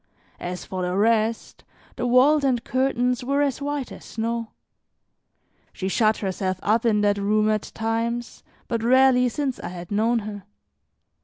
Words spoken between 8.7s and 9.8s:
rarely since I